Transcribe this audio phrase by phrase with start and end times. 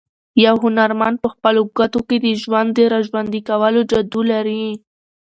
[0.45, 4.63] یو هنرمند په خپلو ګوتو کې د ژوند د راژوندي کولو جادو لري.